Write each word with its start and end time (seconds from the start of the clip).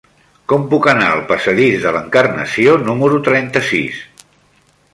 Com 0.51 0.63
puc 0.71 0.87
anar 0.93 1.09
al 1.15 1.21
passadís 1.31 1.83
de 1.85 1.93
l'Encarnació 1.97 2.73
número 2.89 3.23
trenta-sis? 3.29 4.01